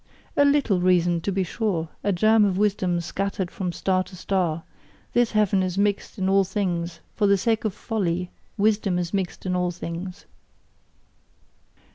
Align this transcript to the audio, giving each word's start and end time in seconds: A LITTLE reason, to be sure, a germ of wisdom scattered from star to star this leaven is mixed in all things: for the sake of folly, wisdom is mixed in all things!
A 0.35 0.43
LITTLE 0.45 0.79
reason, 0.81 1.21
to 1.21 1.31
be 1.31 1.43
sure, 1.43 1.89
a 2.03 2.11
germ 2.11 2.43
of 2.43 2.57
wisdom 2.57 3.01
scattered 3.01 3.51
from 3.51 3.71
star 3.71 4.03
to 4.05 4.15
star 4.15 4.63
this 5.13 5.35
leaven 5.35 5.61
is 5.61 5.77
mixed 5.77 6.17
in 6.17 6.27
all 6.27 6.43
things: 6.43 7.01
for 7.13 7.27
the 7.27 7.37
sake 7.37 7.65
of 7.65 7.73
folly, 7.75 8.31
wisdom 8.57 8.97
is 8.97 9.13
mixed 9.13 9.45
in 9.45 9.55
all 9.55 9.69
things! 9.69 10.25